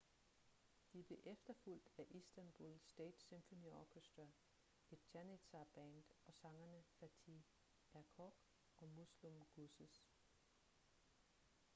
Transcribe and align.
de 0.93 1.03
blev 1.03 1.19
efterfulgt 1.23 1.89
af 1.97 2.05
istanbul 2.09 2.79
state 2.83 3.19
symphony 3.19 3.71
orchestra 3.71 4.27
et 4.91 4.99
janitshar-band 5.13 6.03
og 6.25 6.33
sangerne 6.33 6.83
fatih 6.99 7.43
erkoç 8.01 8.41
og 8.77 8.89
müslüm 8.97 9.45
gürses 9.57 10.01